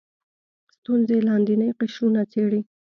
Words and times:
ستونزې 0.75 1.17
لاندیني 1.27 1.69
قشرونه 1.79 2.21
څېړي 2.31 2.61